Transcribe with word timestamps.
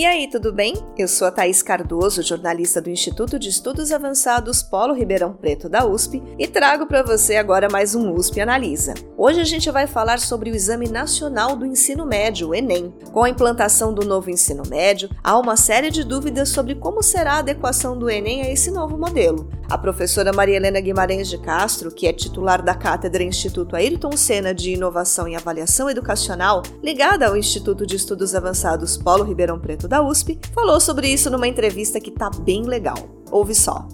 E 0.00 0.06
aí, 0.06 0.26
tudo 0.26 0.50
bem? 0.50 0.72
Eu 0.96 1.06
sou 1.06 1.28
a 1.28 1.30
Thaís 1.30 1.60
Cardoso, 1.60 2.22
jornalista 2.22 2.80
do 2.80 2.88
Instituto 2.88 3.38
de 3.38 3.50
Estudos 3.50 3.92
Avançados 3.92 4.62
Polo 4.62 4.94
Ribeirão 4.94 5.34
Preto 5.34 5.68
da 5.68 5.86
USP, 5.86 6.22
e 6.38 6.48
trago 6.48 6.86
para 6.86 7.02
você 7.02 7.36
agora 7.36 7.68
mais 7.70 7.94
um 7.94 8.10
USP 8.14 8.40
Analisa. 8.40 8.94
Hoje 9.14 9.42
a 9.42 9.44
gente 9.44 9.70
vai 9.70 9.86
falar 9.86 10.18
sobre 10.18 10.50
o 10.50 10.56
Exame 10.56 10.88
Nacional 10.88 11.54
do 11.54 11.66
Ensino 11.66 12.06
Médio, 12.06 12.48
o 12.48 12.54
Enem. 12.54 12.94
Com 13.12 13.24
a 13.24 13.28
implantação 13.28 13.92
do 13.92 14.02
novo 14.02 14.30
ensino 14.30 14.62
médio, 14.70 15.10
há 15.22 15.38
uma 15.38 15.54
série 15.54 15.90
de 15.90 16.02
dúvidas 16.02 16.48
sobre 16.48 16.76
como 16.76 17.02
será 17.02 17.34
a 17.34 17.38
adequação 17.40 17.98
do 17.98 18.08
Enem 18.08 18.40
a 18.40 18.50
esse 18.50 18.70
novo 18.70 18.96
modelo. 18.96 19.50
A 19.68 19.76
professora 19.76 20.32
Maria 20.32 20.56
Helena 20.56 20.80
Guimarães 20.80 21.28
de 21.28 21.36
Castro, 21.36 21.92
que 21.92 22.06
é 22.06 22.12
titular 22.12 22.62
da 22.62 22.74
Cátedra 22.74 23.22
Instituto 23.22 23.76
Ayrton 23.76 24.16
Senna 24.16 24.54
de 24.54 24.72
Inovação 24.72 25.28
e 25.28 25.36
Avaliação 25.36 25.90
Educacional, 25.90 26.62
ligada 26.82 27.26
ao 27.28 27.36
Instituto 27.36 27.86
de 27.86 27.96
Estudos 27.96 28.34
Avançados 28.34 28.96
Polo 28.96 29.22
Ribeirão 29.22 29.60
Preto 29.60 29.89
da 29.90 30.00
USP, 30.00 30.38
falou 30.54 30.78
sobre 30.78 31.08
isso 31.08 31.28
numa 31.28 31.48
entrevista 31.48 31.98
que 31.98 32.12
tá 32.12 32.30
bem 32.30 32.62
legal. 32.62 32.96
Ouve 33.28 33.56
só. 33.56 33.88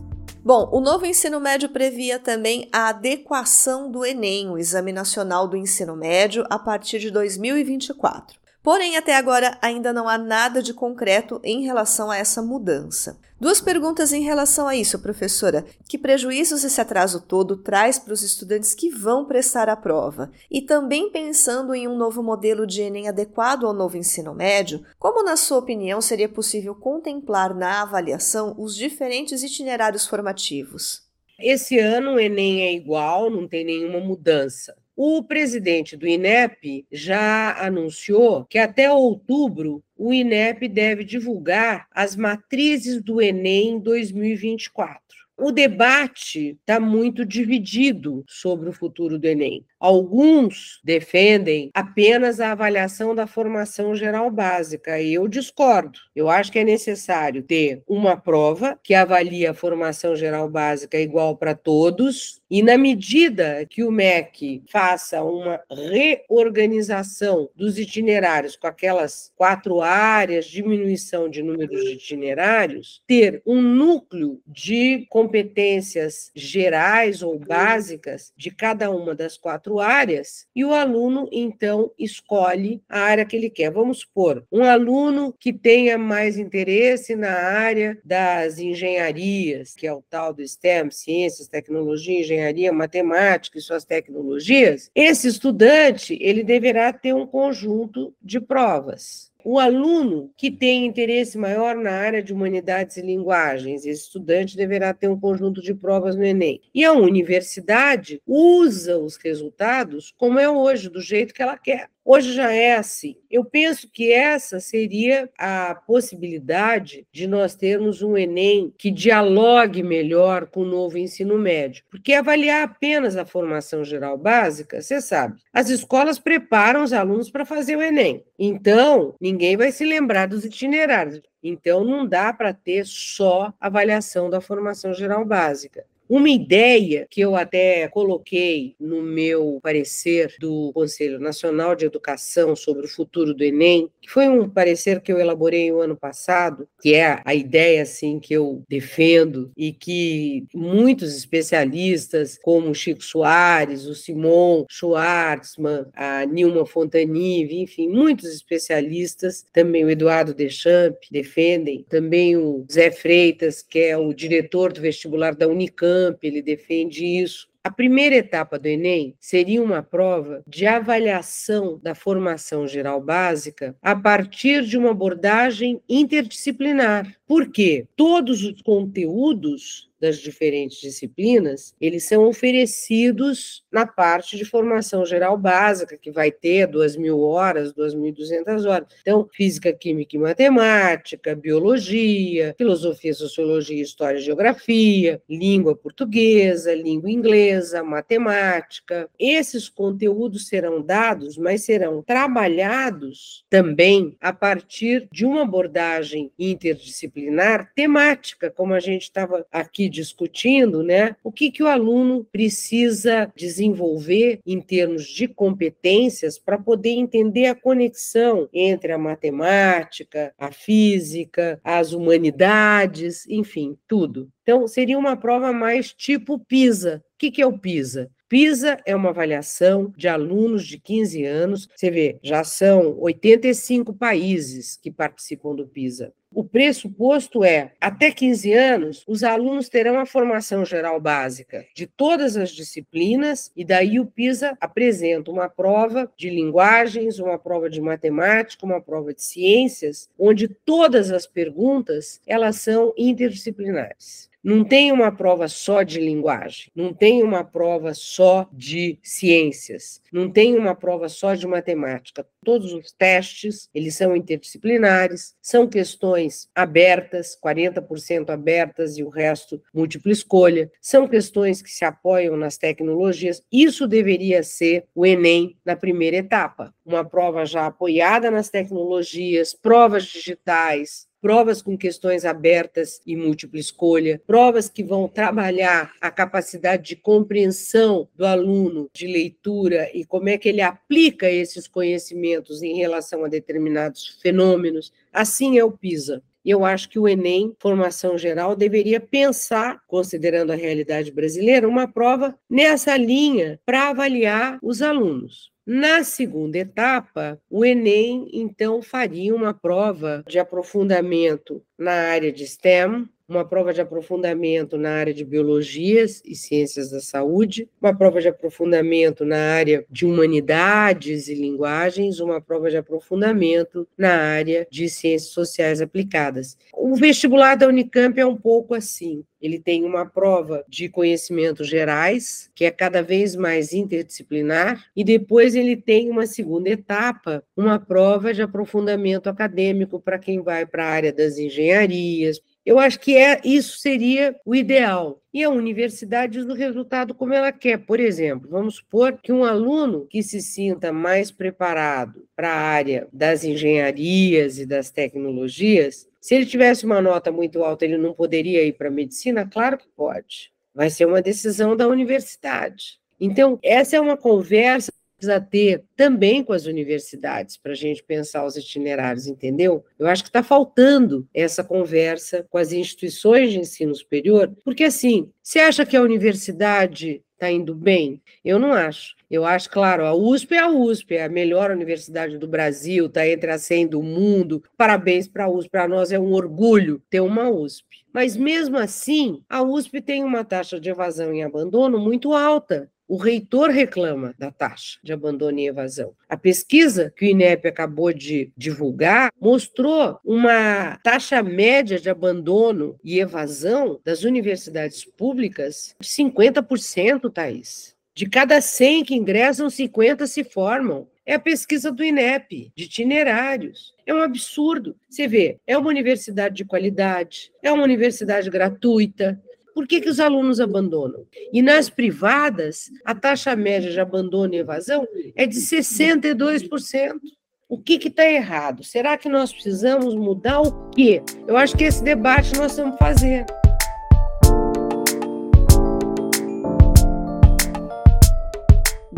Bom, 0.45 0.69
o 0.71 0.79
novo 0.79 1.07
ensino 1.07 1.41
médio 1.41 1.71
previa 1.71 2.19
também 2.19 2.69
a 2.71 2.89
adequação 2.89 3.91
do 3.91 4.05
Enem, 4.05 4.51
o 4.51 4.59
Exame 4.59 4.93
Nacional 4.93 5.49
do 5.49 5.57
Ensino 5.57 5.97
Médio, 5.97 6.45
a 6.51 6.59
partir 6.59 6.99
de 6.99 7.11
2024. 7.11 8.39
Porém, 8.67 8.97
até 8.97 9.15
agora 9.15 9.57
ainda 9.63 9.93
não 9.93 10.09
há 10.09 10.19
nada 10.19 10.61
de 10.61 10.75
concreto 10.75 11.41
em 11.45 11.63
relação 11.63 12.11
a 12.11 12.17
essa 12.17 12.43
mudança. 12.43 13.17
Duas 13.41 13.61
perguntas 13.61 14.13
em 14.13 14.25
relação 14.25 14.67
a 14.67 14.75
isso, 14.75 14.99
professora. 14.99 15.65
Que 15.89 15.97
prejuízos 15.97 16.65
esse 16.65 16.81
atraso 16.81 17.21
todo 17.21 17.59
traz 17.59 17.97
para 17.97 18.13
os 18.13 18.25
estudantes 18.25 18.75
que 18.75 18.91
vão 18.91 19.25
prestar 19.25 19.69
a 19.69 19.77
prova? 19.77 20.33
E 20.51 20.61
também 20.61 21.13
pensando 21.13 21.77
em 21.77 21.87
um 21.87 21.97
novo 21.97 22.25
modelo 22.25 22.67
de 22.67 22.83
Enem 22.83 23.07
adequado 23.07 23.69
ao 23.69 23.73
novo 23.73 23.97
ensino 23.97 24.35
médio, 24.35 24.85
como, 24.99 25.23
na 25.23 25.37
sua 25.37 25.59
opinião, 25.59 26.01
seria 26.01 26.29
possível 26.29 26.75
contemplar 26.75 27.55
na 27.55 27.83
avaliação 27.83 28.53
os 28.59 28.75
diferentes 28.75 29.45
itinerários 29.45 30.09
formativos? 30.09 31.03
Esse 31.39 31.79
ano 31.79 32.15
o 32.15 32.19
Enem 32.19 32.63
é 32.63 32.73
igual, 32.73 33.31
não 33.31 33.47
tem 33.47 33.65
nenhuma 33.65 34.01
mudança. 34.01 34.75
O 34.99 35.23
presidente 35.23 35.95
do 35.95 36.09
INEP 36.09 36.87
já 36.91 37.55
anunciou 37.63 38.47
que 38.47 38.59
até 38.59 38.91
outubro 38.91 39.85
o 39.95 40.11
INEP 40.11 40.67
deve 40.69 41.05
divulgar 41.05 41.87
as 41.91 42.17
matrizes 42.17 43.03
do 43.03 43.21
Enem 43.21 43.79
2024. 43.79 44.99
O 45.37 45.53
debate 45.53 46.57
está 46.59 46.81
muito 46.81 47.27
dividido 47.27 48.25
sobre 48.27 48.71
o 48.71 48.73
futuro 48.73 49.19
do 49.19 49.27
Enem. 49.27 49.67
Alguns 49.79 50.81
defendem 50.83 51.71
apenas 51.75 52.41
a 52.41 52.53
avaliação 52.53 53.15
da 53.15 53.27
formação 53.27 53.95
geral 53.95 54.31
básica, 54.31 55.01
e 55.01 55.15
eu 55.15 55.29
discordo. 55.29 55.99
Eu 56.15 56.31
acho 56.31 56.51
que 56.51 56.59
é 56.59 56.65
necessário 56.65 57.43
ter 57.43 57.83
uma 57.87 58.17
prova 58.17 58.79
que 58.83 58.95
avalie 58.95 59.47
a 59.47 59.55
formação 59.55 60.17
geral 60.17 60.49
básica 60.49 60.99
igual 60.99 61.37
para 61.37 61.55
todos, 61.55 62.41
e 62.51 62.63
na 62.63 62.79
medida 62.79 63.67
que 63.69 63.83
o 63.83 63.91
MEC 63.91 64.63
faça 64.71 65.23
uma 65.23 65.61
reorganização 65.71 67.51
dos 67.55 67.79
itinerários 67.79 68.57
com 68.57 68.67
aquelas 68.69 69.33
quatro 69.37 69.81
áreas, 69.81 70.47
diminuição 70.47 71.29
de 71.29 71.43
números 71.43 71.85
de 71.85 71.93
itinerários, 71.95 73.03
ter 73.07 73.43
um 73.45 73.61
núcleo 73.61 74.41
de 74.47 75.07
competências 75.11 76.31
gerais 76.35 77.23
ou 77.23 77.39
básicas 77.39 78.33
de 78.37 78.51
cada 78.51 78.91
uma 78.91 79.15
das 79.15 79.37
quatro 79.37 79.66
quatro 79.67 79.81
áreas 79.81 80.47
e 80.55 80.65
o 80.65 80.73
aluno, 80.73 81.29
então, 81.33 81.91
escolhe 81.99 82.81
a 82.89 83.01
área 83.01 83.25
que 83.25 83.37
ele 83.37 83.51
quer. 83.51 83.71
Vamos 83.71 83.99
supor, 83.99 84.47
um 84.51 84.63
aluno 84.63 85.35
que 85.39 85.53
tenha 85.53 85.99
mais 85.99 86.39
interesse 86.39 87.17
na 87.17 87.33
área 87.33 87.99
das 88.05 88.59
engenharias, 88.59 89.75
que 89.75 89.87
é 89.87 89.93
o 89.93 90.03
tal 90.09 90.33
do 90.33 90.47
STEM, 90.47 90.91
ciências, 90.91 91.49
tecnologia, 91.49 92.21
engenharia, 92.21 92.73
matemática 92.73 93.59
e 93.59 93.63
suas 93.63 93.85
tecnologias, 93.85 94.91
esse 94.95 95.27
estudante, 95.27 96.17
ele 96.21 96.45
deverá 96.45 96.93
ter 96.93 97.15
um 97.15 97.27
conjunto 97.27 98.15
de 98.23 98.41
provas. 98.41 99.33
O 99.49 99.61
aluno 99.61 100.33
que 100.37 100.51
tem 100.51 100.85
interesse 100.85 101.39
maior 101.39 101.77
na 101.77 101.93
área 101.93 102.21
de 102.21 102.33
humanidades 102.33 102.97
e 102.97 103.01
linguagens, 103.01 103.87
esse 103.87 104.03
estudante 104.03 104.57
deverá 104.57 104.93
ter 104.93 105.07
um 105.07 105.21
conjunto 105.21 105.63
de 105.63 105.73
provas 105.73 106.17
no 106.17 106.25
Enem. 106.25 106.61
E 106.75 106.85
a 106.85 106.93
universidade 106.93 108.21
usa 108.27 108.99
os 108.99 109.15
resultados 109.15 110.13
como 110.19 110.41
é 110.41 110.51
hoje, 110.51 110.89
do 110.89 111.01
jeito 111.01 111.33
que 111.33 111.41
ela 111.41 111.57
quer. 111.57 111.89
Hoje 112.09 112.33
já 112.35 112.53
é 112.53 112.77
assim. 112.77 113.17
Eu 113.29 113.45
penso 113.45 113.91
que 113.91 114.13
essa 114.13 114.61
seria 114.61 115.29
a 115.37 115.75
possibilidade 115.75 117.05
de 117.11 117.27
nós 117.27 117.57
termos 117.57 118.01
um 118.01 118.17
Enem 118.17 118.73
que 118.79 118.93
dialogue 118.93 119.83
melhor 119.83 120.47
com 120.47 120.61
o 120.61 120.65
novo 120.65 120.97
ensino 120.97 121.37
médio. 121.37 121.83
Porque 121.91 122.13
avaliar 122.13 122.63
apenas 122.63 123.17
a 123.17 123.25
formação 123.25 123.83
geral 123.83 124.17
básica, 124.17 124.81
você 124.81 125.01
sabe, 125.01 125.41
as 125.53 125.69
escolas 125.69 126.17
preparam 126.17 126.85
os 126.85 126.93
alunos 126.93 127.29
para 127.29 127.45
fazer 127.45 127.75
o 127.75 127.83
Enem. 127.83 128.25
Então, 128.39 129.17
ninguém 129.21 129.57
vai 129.57 129.73
se 129.73 129.85
lembrar 129.85 130.29
dos 130.29 130.45
itinerários. 130.45 131.21
Então, 131.43 131.85
não 131.85 132.07
dá 132.07 132.33
para 132.33 132.55
ter 132.55 132.87
só 132.87 133.53
avaliação 133.61 134.31
da 134.31 134.41
formação 134.41 134.95
geral 134.95 135.25
básica. 135.25 135.85
Uma 136.09 136.29
ideia 136.29 137.05
que 137.11 137.21
eu 137.21 137.35
até 137.35 137.89
coloquei 137.89 138.77
no 138.79 139.03
meu 139.03 139.59
parecer 139.61 140.33
do 140.39 140.71
Conselho 140.73 141.19
Nacional 141.19 141.75
de 141.75 141.85
Educação 141.85 142.55
sobre 142.55 142.87
o 142.87 142.89
futuro 142.89 143.35
do 143.35 143.43
Enem, 143.43 143.91
que 144.01 144.09
foi 144.09 144.29
um 144.29 144.49
parecer 144.49 145.01
que 145.01 145.13
eu 145.13 145.19
elaborei 145.19 145.73
o 145.73 145.81
ano 145.81 145.97
passado, 145.97 146.69
que 146.81 146.95
é 146.95 147.21
a 147.25 147.35
ideia 147.35 147.83
assim 147.83 148.21
que 148.21 148.33
eu 148.33 148.63
defendo 148.69 149.51
e 149.57 149.73
que 149.73 150.45
muitos 150.55 151.17
especialistas, 151.17 152.39
como 152.41 152.73
Chico 152.73 153.03
Soares, 153.03 153.87
o 153.87 153.95
Simon 153.95 154.65
Schwartzman, 154.71 155.87
a 155.93 156.25
Nilma 156.25 156.65
Fontanive, 156.65 157.61
enfim, 157.61 157.89
muitos 157.89 158.33
especialistas, 158.33 159.45
também 159.53 159.85
o 159.85 159.91
Eduardo 159.91 160.33
Deschamps 160.33 161.09
defendem, 161.11 161.85
também 161.89 162.37
o 162.37 162.65
Zé 162.71 162.93
Freitas, 162.93 163.61
que 163.61 163.81
é 163.81 163.97
o 163.97 164.13
diretor 164.13 164.73
do 164.73 164.81
vestibular 164.81 165.35
da 165.35 165.49
Unicamp, 165.49 165.96
ele 166.23 166.43
defende 166.43 167.05
isso. 167.05 167.49
A 167.67 167.71
primeira 167.71 168.15
etapa 168.15 168.61
do 168.61 168.67
Enem 168.67 169.17
seria 169.19 169.61
uma 169.61 169.83
prova 169.83 170.41
de 170.47 170.67
avaliação 170.67 171.81
da 171.83 171.97
formação 171.97 172.65
geral 172.65 173.01
básica 173.01 173.75
a 173.83 173.97
partir 173.97 174.65
de 174.65 174.79
uma 174.79 174.93
abordagem 174.93 175.81
interdisciplinar. 175.89 177.13
Por 177.27 177.51
quê? 177.51 177.89
Todos 177.97 178.45
os 178.45 178.63
conteúdos 178.63 179.91
das 180.01 180.19
diferentes 180.19 180.81
disciplinas, 180.81 181.75
eles 181.81 182.05
são 182.05 182.25
oferecidos 182.27 183.65
na 183.73 183.87
parte 183.87 184.37
de 184.37 184.45
formação 184.45 185.05
geral 185.05 185.37
básica, 185.37 185.97
que 185.97 186.11
vai 186.11 186.31
ter 186.31 186.67
2 186.67 186.97
mil 186.97 187.21
horas, 187.21 187.73
2.200 187.73 188.67
horas. 188.69 188.89
Então, 189.01 189.29
física, 189.33 189.73
química 189.73 190.17
e 190.17 190.19
matemática, 190.19 191.35
biologia, 191.35 192.55
filosofia, 192.57 193.15
sociologia, 193.15 193.83
história 193.83 194.19
e 194.19 194.23
geografia, 194.23 195.21
língua 195.29 195.75
portuguesa, 195.77 196.75
língua 196.75 197.11
inglesa, 197.11 197.83
matemática. 197.83 199.09
Esses 199.19 199.69
conteúdos 199.69 200.49
serão 200.49 200.83
dados, 200.83 201.37
mas 201.37 201.65
serão 201.65 202.03
trabalhados 202.03 203.45
também 203.49 204.17
a 204.21 204.33
partir 204.33 205.09
de 205.13 205.25
uma 205.25 205.43
abordagem 205.43 206.31
interdisciplinar 206.39 207.73
temática, 207.75 208.51
como 208.51 208.75
a 208.75 208.81
gente 208.81 209.03
estava 209.03 209.47
aqui 209.51 209.89
discutindo, 209.97 210.83
né, 210.83 211.17
o 211.25 211.33
que, 211.33 211.51
que 211.51 211.63
o 211.63 211.67
aluno 211.67 212.23
precisa 212.31 213.33
desenvolver 213.35 214.41
em 214.45 214.61
termos 214.61 215.07
de 215.07 215.27
competências 215.27 216.39
para 216.39 216.59
poder 216.59 216.91
entender 216.91 217.47
a 217.47 217.55
conexão 217.55 218.47
entre 218.53 218.93
a 218.93 218.99
matemática, 218.99 220.35
a 220.39 220.53
física, 220.53 221.59
as 221.65 221.93
humanidades, 221.93 223.27
enfim, 223.27 223.77
tudo. 223.89 224.29
Então, 224.43 224.69
seria 224.69 224.99
uma 224.99 225.17
prova 225.17 225.53
mais 225.53 225.93
tipo 225.93 226.39
PISA. 226.39 227.03
O 227.15 227.19
que, 227.19 227.31
que 227.31 227.43
é 227.43 227.47
o 227.47 227.59
PISA? 227.59 228.11
PISA 228.29 228.79
é 228.85 228.95
uma 228.95 229.11
avaliação 229.11 229.93
de 229.97 230.09
alunos 230.09 230.67
de 230.67 230.79
15 230.81 231.25
anos. 231.25 231.69
Você 231.75 231.91
vê, 231.91 232.19
já 232.23 232.43
são 232.43 232.99
85 232.99 233.95
países 233.95 234.77
que 234.77 234.91
participam 234.91 235.55
do 235.55 235.67
PISA. 235.67 236.13
O 236.33 236.45
pressuposto 236.45 237.45
é, 237.45 237.73
até 237.81 238.11
15 238.11 238.53
anos, 238.53 239.05
os 239.07 239.23
alunos 239.23 239.69
terão 239.69 239.99
a 239.99 240.05
formação 240.05 240.65
geral 240.65 241.01
básica 241.01 241.65
de 241.75 241.87
todas 241.87 242.37
as 242.37 242.51
disciplinas, 242.51 243.51
e 243.57 243.65
daí 243.65 243.99
o 243.99 244.05
PISA 244.05 244.55
apresenta 244.61 245.31
uma 245.31 245.49
prova 245.49 246.13
de 246.15 246.29
linguagens, 246.29 247.19
uma 247.19 247.39
prova 247.39 247.71
de 247.71 247.81
matemática, 247.81 248.67
uma 248.67 248.83
prova 248.83 249.15
de 249.15 249.23
ciências, 249.23 250.11
onde 250.19 250.49
todas 250.49 251.11
as 251.11 251.27
perguntas 251.27 252.21
elas 252.27 252.57
são 252.57 252.93
interdisciplinares. 252.99 254.29
Não 254.43 254.65
tem 254.65 254.93
uma 254.93 255.11
prova 255.11 255.49
só 255.49 255.83
de 255.83 255.99
linguagem, 255.99 256.71
não 256.75 256.95
tem 256.95 257.23
uma 257.23 257.43
prova 257.43 257.95
só 257.95 258.49
de 258.53 258.99
ciências, 259.03 260.01
não 260.13 260.31
tem 260.31 260.57
uma 260.57 260.75
prova 260.75 261.09
só 261.09 261.35
de 261.35 261.47
matemática. 261.47 262.25
Todos 262.45 262.73
os 262.73 262.93
testes, 262.93 263.69
eles 263.75 263.97
são 263.97 264.15
interdisciplinares, 264.15 265.35
são 265.43 265.67
questões 265.67 266.49
abertas, 266.55 267.37
40% 267.45 268.31
abertas 268.31 268.97
e 268.97 269.03
o 269.03 269.09
resto 269.09 269.61
múltipla 269.75 270.13
escolha. 270.13 270.71
São 270.81 271.09
questões 271.09 271.61
que 271.61 271.71
se 271.71 271.85
apoiam 271.85 272.37
nas 272.37 272.57
tecnologias. 272.57 273.43
Isso 273.51 273.89
deveria 273.89 274.45
ser 274.45 274.87
o 274.95 275.05
ENEM 275.05 275.57
na 275.65 275.75
primeira 275.75 276.19
etapa. 276.19 276.73
Uma 276.85 277.05
prova 277.05 277.45
já 277.45 277.67
apoiada 277.67 278.31
nas 278.31 278.49
tecnologias, 278.49 279.53
provas 279.53 280.05
digitais, 280.05 281.09
provas 281.27 281.61
com 281.61 281.77
questões 281.77 282.25
abertas 282.25 283.01
e 283.05 283.17
múltipla 283.17 283.59
escolha, 283.59 284.23
provas 284.29 284.69
que 284.69 284.85
vão 284.85 285.09
trabalhar 285.09 285.93
a 286.01 286.09
capacidade 286.09 286.85
de 286.85 286.95
compreensão 286.95 288.09
do 288.15 288.25
aluno 288.25 288.89
de 288.95 289.09
leitura 289.09 289.91
e 289.93 290.05
como 290.05 290.29
é 290.29 290.39
que 290.39 290.49
ele 290.49 290.61
aplica 290.61 291.29
esses 291.29 291.67
conhecimentos 291.67 292.63
em 292.63 292.77
relação 292.77 293.25
a 293.25 293.29
determinados 293.29 294.21
fenômenos. 294.23 294.93
Assim 295.13 295.59
é 295.59 295.65
o 295.65 295.73
PISA. 295.73 296.23
Eu 296.47 296.65
acho 296.65 296.89
que 296.89 296.99
o 296.99 297.09
Enem, 297.09 297.57
formação 297.59 298.17
geral, 298.17 298.55
deveria 298.55 299.01
pensar, 299.01 299.83
considerando 299.89 300.53
a 300.53 300.57
realidade 300.57 301.11
brasileira, 301.11 301.69
uma 301.69 301.89
prova 301.89 302.39
nessa 302.49 302.97
linha 302.97 303.59
para 303.67 303.89
avaliar 303.89 304.57
os 304.63 304.81
alunos. 304.81 305.51
Na 305.67 306.05
segunda 306.05 306.59
etapa, 306.59 307.41
o 307.51 307.65
Enem, 307.65 308.29
então, 308.33 308.81
faria 308.81 309.35
uma 309.35 309.53
prova 309.53 310.23
de 310.29 310.39
aprofundamento 310.39 311.61
na 311.77 311.91
área 311.91 312.31
de 312.31 312.47
STEM, 312.47 313.09
uma 313.29 313.45
prova 313.45 313.73
de 313.73 313.81
aprofundamento 313.81 314.79
na 314.79 314.91
área 314.91 315.13
de 315.13 315.25
biologias 315.25 316.23
e 316.25 316.35
ciências 316.35 316.91
da 316.91 317.01
saúde, 317.01 317.69
uma 317.81 317.97
prova 317.97 318.21
de 318.21 318.29
aprofundamento 318.29 319.25
na 319.25 319.55
área 319.55 319.85
de 319.91 320.07
humanidades 320.07 321.29
e 321.29 321.35
linguagens, 321.35 322.21
uma 322.21 322.41
prova 322.41 322.71
de 322.71 322.77
aprofundamento 322.77 323.87
na 323.99 324.17
área 324.17 324.67
de 324.71 324.89
ciências 324.89 325.33
sociais 325.33 325.81
aplicadas. 325.81 326.57
O 326.73 326.95
vestibular 326.95 327.57
da 327.57 327.67
Unicamp 327.67 328.19
é 328.19 328.27
um 328.27 328.37
pouco 328.37 328.75
assim. 328.75 329.25
Ele 329.41 329.59
tem 329.59 329.85
uma 329.85 330.07
prova 330.07 330.65
de 330.69 330.89
conhecimentos 330.89 331.69
gerais, 331.69 332.51
que 332.55 332.65
é 332.65 332.71
cada 332.71 333.03
vez 333.03 333.37
mais 333.37 333.73
interdisciplinar, 333.73 334.85
e 334.97 335.05
depois 335.05 335.55
ele 335.55 335.77
tem 335.77 336.11
uma 336.11 336.27
segunda 336.27 336.71
etapa, 336.71 337.45
uma 337.57 337.79
prova 337.79 338.33
de 338.33 338.43
aprofundamento 338.43 339.29
acadêmico 339.29 340.01
para 340.01 340.19
quem 340.19 340.43
vai 340.43 340.65
para 340.65 340.87
a 340.87 340.91
área 340.91 341.13
das 341.13 341.39
engenharias, 341.39 342.41
eu 342.67 342.81
acho 342.81 342.99
que 342.99 343.17
é 343.17 343.41
isso 343.45 343.79
seria 343.79 344.35
o 344.45 344.53
ideal. 344.53 345.23
E 345.33 345.45
a 345.45 345.51
universidade 345.51 346.33
diz 346.33 346.47
o 346.47 346.53
resultado 346.53 347.15
como 347.15 347.33
ela 347.33 347.53
quer. 347.53 347.79
Por 347.79 348.01
exemplo, 348.01 348.51
vamos 348.51 348.77
supor 348.77 349.19
que 349.23 349.33
um 349.33 349.45
aluno 349.45 350.05
que 350.11 350.21
se 350.21 350.43
sinta 350.43 350.93
mais 350.93 351.31
preparado 351.31 352.27
para 352.35 352.51
a 352.51 352.61
área 352.61 353.07
das 353.13 353.45
engenharias 353.45 354.59
e 354.59 354.67
das 354.67 354.91
tecnologias, 354.91 356.09
se 356.21 356.35
ele 356.35 356.45
tivesse 356.45 356.85
uma 356.85 357.01
nota 357.01 357.31
muito 357.31 357.63
alta, 357.63 357.85
ele 357.85 357.97
não 357.97 358.13
poderia 358.13 358.65
ir 358.65 358.73
para 358.73 358.89
a 358.89 358.91
medicina? 358.91 359.49
Claro 359.49 359.79
que 359.79 359.87
pode. 359.97 360.51
Vai 360.75 360.91
ser 360.91 361.07
uma 361.07 361.23
decisão 361.23 361.77
da 361.77 361.87
universidade. 361.87 362.99
Então, 363.21 363.61
essa 363.63 363.97
é 363.97 364.01
uma 364.01 364.17
conversa 364.17 364.93
precisa 365.17 365.41
ter 365.41 365.85
também 365.97 366.45
com 366.45 366.53
as 366.53 366.67
universidades 366.67 367.57
para 367.57 367.73
a 367.73 367.77
gente 367.77 368.03
pensar 368.03 368.45
os 368.45 368.57
itinerários, 368.57 369.27
entendeu? 369.27 369.85
Eu 369.99 370.07
acho 370.07 370.23
que 370.23 370.29
está 370.29 370.43
faltando 370.43 371.27
essa 371.33 371.65
conversa 371.65 372.47
com 372.49 372.59
as 372.59 372.73
instituições 372.73 373.53
de 373.53 373.59
ensino 373.59 373.95
superior, 373.95 374.55
porque 374.65 374.85
assim, 374.85 375.31
você 375.43 375.59
acha 375.61 375.87
que 375.87 375.97
a 375.97 376.03
universidade 376.03 377.23
está 377.37 377.51
indo 377.51 377.75
bem? 377.75 378.21
Eu 378.45 378.59
não 378.59 378.73
acho. 378.73 379.15
Eu 379.31 379.45
acho, 379.45 379.69
claro, 379.71 380.07
a 380.07 380.15
USP 380.15 380.55
é 380.55 380.61
a 380.61 380.71
USP, 380.71 381.17
é 381.17 381.25
a 381.25 381.29
melhor 381.29 381.71
universidade 381.71 382.39
do 382.39 382.49
Brasil, 382.49 383.07
está 383.07 383.27
entre 383.27 383.51
as 383.51 383.63
100 383.63 383.89
do 383.89 384.03
mundo. 384.03 384.63
Parabéns 384.77 385.29
para 385.29 385.45
a 385.45 385.49
USP, 385.49 385.71
para 385.71 385.89
nós 385.89 386.13
é 386.13 386.19
um 386.19 386.33
orgulho 386.33 387.03
ter 387.11 387.21
uma 387.21 387.49
USP. 387.51 388.05
Mas 388.13 388.37
mesmo 388.37 388.79
assim, 388.79 389.43
a 389.49 389.63
USP 389.63 390.01
tem 390.01 390.25
uma 390.25 390.45
taxa 390.45 390.81
de 390.81 390.89
evasão 390.89 391.35
e 391.35 391.43
abandono 391.43 391.99
muito 391.99 392.33
alta. 392.33 392.91
O 393.09 393.17
reitor 393.17 393.71
reclama 393.71 394.35
da 394.37 394.51
taxa 394.51 394.99
de 395.03 395.13
abandono 395.13 395.61
e 395.61 395.69
evasão. 395.69 396.13
A 396.29 396.37
pesquisa 396.37 397.13
que 397.17 397.25
o 397.25 397.29
INEP 397.29 397.69
acabou 397.69 398.13
de 398.13 398.53
divulgar 398.57 399.31
mostrou 399.41 400.19
uma 400.25 400.97
taxa 401.05 401.41
média 401.43 402.01
de 402.01 402.11
abandono 402.11 402.99
e 403.05 403.21
evasão 403.21 404.01
das 404.05 404.25
universidades 404.25 405.05
públicas 405.05 405.95
de 406.01 406.09
50%, 406.09 407.33
Thaís. 407.33 407.95
De 408.13 408.27
cada 408.27 408.61
100 408.61 409.05
que 409.05 409.15
ingressam, 409.15 409.69
50 409.69 410.27
se 410.27 410.43
formam. 410.43 411.07
É 411.25 411.35
a 411.35 411.41
pesquisa 411.41 411.93
do 411.93 412.03
INEP, 412.03 412.73
de 412.75 412.85
itinerários. 412.85 413.93
É 414.07 414.15
um 414.15 414.23
absurdo. 414.23 414.97
Você 415.09 415.29
vê, 415.29 415.59
é 415.67 415.77
uma 415.77 415.91
universidade 415.91 416.55
de 416.55 416.65
qualidade, 416.65 417.53
é 417.63 417.71
uma 417.71 417.85
universidade 417.85 418.49
gratuita, 418.49 419.39
por 419.77 419.87
que, 419.87 420.01
que 420.01 420.09
os 420.09 420.19
alunos 420.19 420.59
abandonam? 420.59 421.27
E 421.53 421.61
nas 421.61 421.91
privadas, 421.91 422.91
a 423.05 423.15
taxa 423.15 423.55
média 423.55 423.91
de 423.91 424.01
abandono 424.01 424.55
e 424.55 424.57
evasão 424.57 425.07
é 425.35 425.47
de 425.47 425.55
62%. 425.55 427.21
O 427.69 427.77
que 427.77 428.09
está 428.09 428.25
errado? 428.25 428.83
Será 428.83 429.19
que 429.19 429.29
nós 429.29 429.53
precisamos 429.53 430.15
mudar 430.15 430.63
o 430.63 430.89
quê? 430.89 431.23
Eu 431.47 431.59
acho 431.59 431.77
que 431.77 431.85
esse 431.85 432.03
debate 432.03 432.57
nós 432.57 432.73
que 432.73 432.97
fazer. 432.97 433.45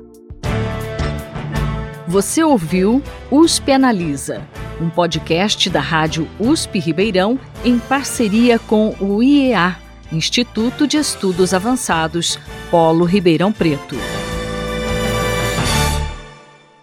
Você 2.08 2.42
ouviu 2.42 3.02
USP 3.30 3.72
Analisa, 3.72 4.42
um 4.80 4.90
podcast 4.90 5.70
da 5.70 5.80
Rádio 5.80 6.26
USP 6.40 6.78
Ribeirão 6.78 7.38
em 7.64 7.78
parceria 7.78 8.58
com 8.58 8.94
o 8.98 9.22
IEA 9.22 9.89
Instituto 10.12 10.88
de 10.88 10.96
Estudos 10.96 11.54
Avançados, 11.54 12.38
Polo 12.68 13.04
Ribeirão 13.04 13.52
Preto. 13.52 13.94